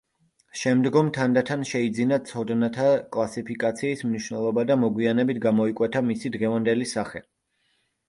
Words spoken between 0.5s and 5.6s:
შემდგომ თანდათან შეიძინა ცოდნათა კლასიფიკაციის მნიშვნელობა და მოგვიანებით